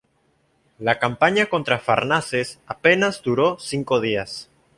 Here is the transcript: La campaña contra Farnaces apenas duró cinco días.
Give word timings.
La 0.79 0.97
campaña 0.97 1.45
contra 1.45 1.77
Farnaces 1.77 2.59
apenas 2.65 3.21
duró 3.21 3.59
cinco 3.59 4.01
días. 4.01 4.49